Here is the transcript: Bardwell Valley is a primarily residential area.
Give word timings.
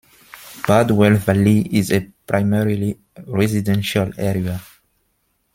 Bardwell 0.67 1.17
Valley 1.19 1.67
is 1.77 1.91
a 1.91 2.09
primarily 2.25 2.97
residential 3.27 4.09
area. 4.17 4.59